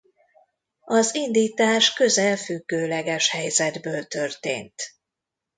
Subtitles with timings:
[0.85, 4.83] Az indítás közel függőleges helyzetből történt.